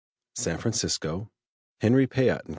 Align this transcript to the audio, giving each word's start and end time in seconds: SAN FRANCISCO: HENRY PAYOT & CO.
SAN 0.35 0.57
FRANCISCO: 0.57 1.29
HENRY 1.81 2.07
PAYOT 2.07 2.45
& 2.45 2.47
CO. 2.47 2.49